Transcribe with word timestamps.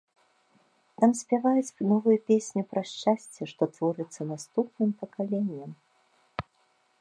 Там 1.01 1.11
спяваюць 1.19 1.85
новую 1.91 2.15
песню 2.31 2.61
пра 2.71 2.81
шчасце, 2.93 3.41
што 3.53 3.63
творыцца 3.75 4.21
наступным 4.31 4.89
пакаленням. 5.05 5.79